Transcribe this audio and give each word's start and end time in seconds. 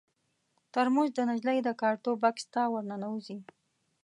ترموز 0.73 1.09
د 1.15 1.19
نجلۍ 1.29 1.59
د 1.63 1.69
کارتو 1.81 2.11
بکس 2.21 2.45
ته 2.53 2.61
ور 2.71 2.83
ننوځي. 2.91 3.39